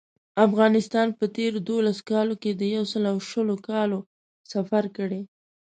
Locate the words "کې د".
2.41-2.61